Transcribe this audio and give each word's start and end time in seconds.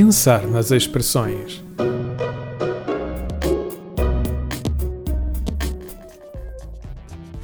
Pensar 0.00 0.46
nas 0.46 0.70
expressões. 0.70 1.60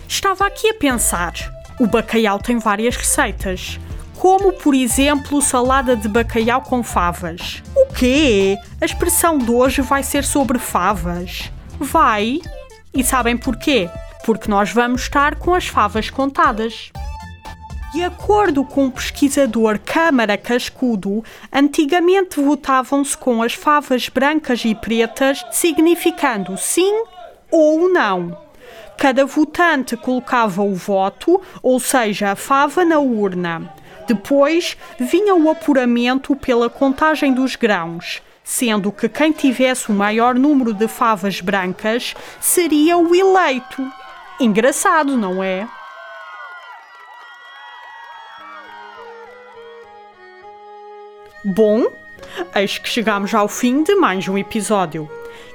Estava 0.07 0.47
aqui 0.47 0.69
a 0.69 0.75
pensar. 0.75 1.35
O 1.81 1.89
bacalhau 1.89 2.39
tem 2.39 2.61
várias 2.61 2.95
receitas, 2.95 3.81
como 4.21 4.53
por 4.53 4.73
exemplo 4.73 5.43
salada 5.43 5.97
de 5.97 6.09
bacalhau 6.09 6.63
com 6.63 6.85
favas. 6.85 7.61
O 7.75 7.93
quê? 7.93 8.57
A 8.81 8.85
expressão 8.85 9.37
de 9.37 9.51
hoje 9.51 9.83
vai 9.83 10.05
ser 10.05 10.23
sobre 10.23 10.61
favas. 10.61 11.51
Vai. 11.81 12.41
E 12.95 13.03
sabem 13.03 13.37
porquê? 13.37 13.91
Porque 14.25 14.49
nós 14.49 14.71
vamos 14.71 15.03
estar 15.03 15.41
com 15.41 15.57
as 15.57 15.67
favas 15.67 16.09
contadas. 16.09 16.93
De 17.95 18.03
acordo 18.03 18.65
com 18.65 18.87
o 18.87 18.91
pesquisador 18.91 19.79
Câmara 19.79 20.37
Cascudo, 20.37 21.23
antigamente 21.53 22.41
votavam-se 22.41 23.17
com 23.17 23.41
as 23.41 23.55
favas 23.55 24.09
brancas 24.09 24.65
e 24.65 24.75
pretas, 24.75 25.47
significando 25.53 26.59
sim 26.59 27.05
ou 27.53 27.89
não. 27.89 28.37
Cada 28.99 29.25
votante 29.25 29.97
colocava 29.97 30.61
o 30.61 30.75
voto, 30.75 31.41
ou 31.63 31.79
seja, 31.79 32.33
a 32.33 32.35
fava, 32.35 32.85
na 32.85 32.99
urna. 32.99 33.73
Depois 34.09 34.77
vinha 34.99 35.37
o 35.37 35.49
apuramento 35.49 36.35
pela 36.35 36.69
contagem 36.69 37.33
dos 37.33 37.55
grãos, 37.55 38.21
sendo 38.43 38.91
que 38.91 39.09
quem 39.09 39.31
tivesse 39.31 39.93
o 39.93 39.95
maior 39.95 40.35
número 40.35 40.75
de 40.75 40.89
favas 40.89 41.41
brancas 41.41 42.13
seria 42.41 42.99
o 42.99 43.15
eleito. 43.15 43.89
Engraçado, 44.41 45.17
não 45.17 45.41
é? 45.45 45.69
Bom, 51.45 51.87
eis 52.55 52.79
que 52.79 52.89
chegamos 52.89 53.35
ao 53.35 53.49
fim 53.49 53.83
de 53.83 53.95
mais 53.95 54.27
um 54.27 54.39
episódio. 54.39 55.11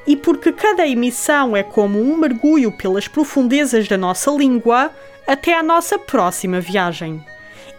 E 0.06 0.16
porque 0.16 0.52
cada 0.52 0.88
emissão 0.88 1.58
é 1.58 1.64
como 1.64 2.00
um 2.00 2.16
mergulho 2.16 2.72
pelas 2.72 3.08
profundezas 3.08 3.88
da 3.88 3.98
nossa 3.98 4.30
língua, 4.30 4.92
até 5.26 5.58
à 5.58 5.64
nossa 5.64 5.98
próxima 5.98 6.59
viagem. 6.59 7.23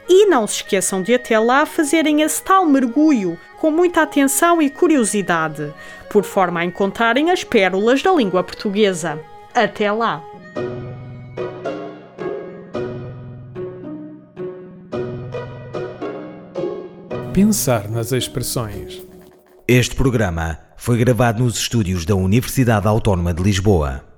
E 0.08 0.27
não 0.27 0.44
se 0.44 0.56
esqueçam 0.56 1.02
de 1.02 1.14
até 1.14 1.39
lá 1.39 1.64
fazerem 1.64 2.22
esse 2.22 2.42
tal 2.42 2.67
mergulho 2.67 3.39
com 3.58 3.70
muita 3.70 4.02
atenção 4.02 4.61
e 4.61 4.69
curiosidade, 4.69 5.72
por 6.11 6.24
forma 6.24 6.61
a 6.61 6.64
encontrarem 6.64 7.30
as 7.30 7.44
pérolas 7.44 8.02
da 8.02 8.12
língua 8.12 8.42
portuguesa. 8.42 9.20
Até 9.55 9.92
lá! 9.92 10.20
Pensar 17.33 17.89
nas 17.89 18.11
expressões. 18.11 19.00
Este 19.69 19.95
programa 19.95 20.59
foi 20.77 20.98
gravado 20.98 21.45
nos 21.45 21.56
estúdios 21.56 22.05
da 22.05 22.17
Universidade 22.17 22.89
Autónoma 22.89 23.33
de 23.33 23.41
Lisboa. 23.41 24.09